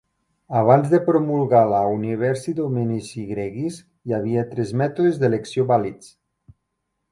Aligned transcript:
Abans 0.59 0.87
de 0.93 0.99
promulgar 1.09 1.61
la 1.73 1.81
"Universi 1.97 2.55
Dominici 2.61 3.27
gregis", 3.33 3.79
hi 4.07 4.17
havia 4.21 4.49
tres 4.57 4.75
mètodes 4.83 5.23
d"elecció 5.25 5.71
vàlids. 5.77 6.13